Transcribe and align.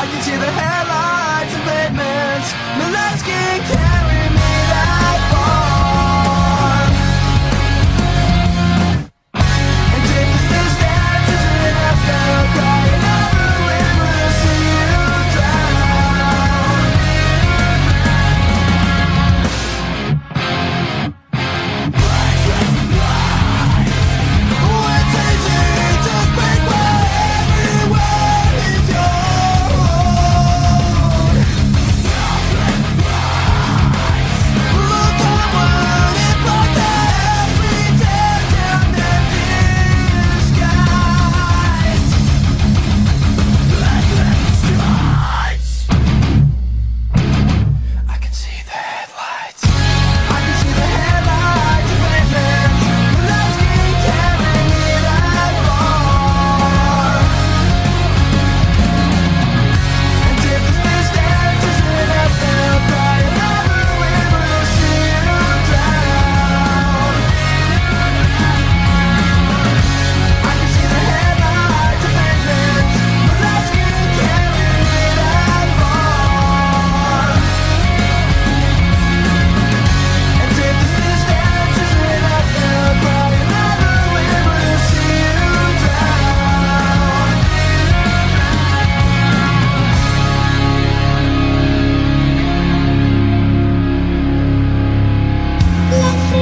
I 0.00 0.06
can 0.06 0.22
see 0.22 0.32
the 0.32 0.48
headlights 0.48 1.52
and 1.56 1.64
pavements. 1.68 2.89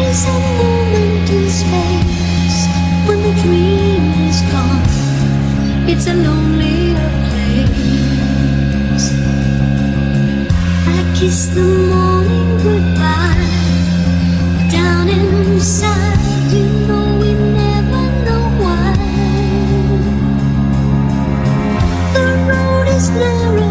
a 0.08 0.38
moment 0.56 1.28
in 1.30 1.50
space 1.50 2.60
when 3.06 3.20
the 3.22 3.32
dream 3.42 4.04
is 4.26 4.40
gone. 4.50 4.82
It's 5.86 6.06
a 6.06 6.14
lonelier 6.14 7.10
place. 7.28 9.04
I 10.96 10.98
kiss 11.14 11.48
the 11.48 11.60
morning 11.60 12.56
goodbye. 12.64 13.48
Down 14.70 15.10
inside, 15.10 16.18
you 16.54 16.64
know 16.86 17.18
we 17.20 17.34
never 17.34 18.04
know 18.24 18.44
why. 18.62 18.94
The 22.14 22.26
road 22.48 22.88
is 22.96 23.10
narrow. 23.10 23.67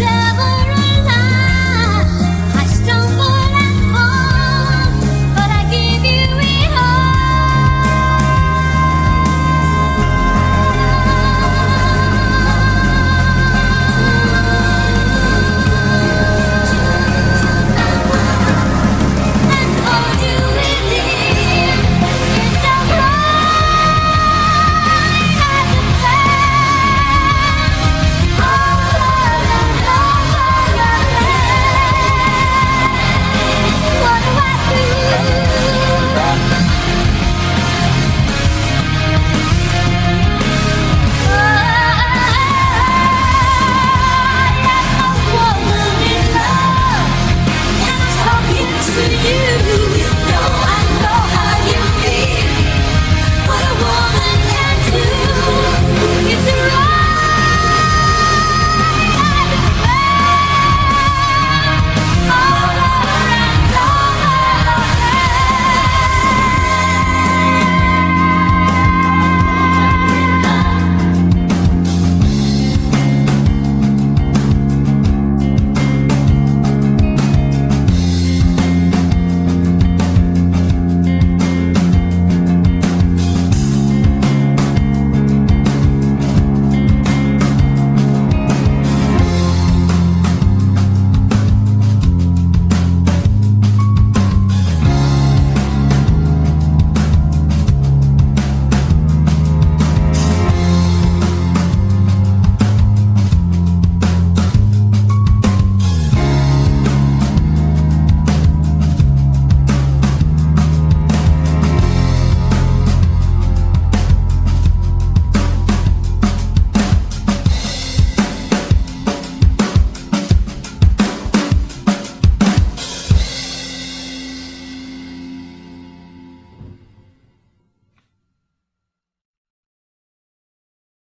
devil 0.00 0.69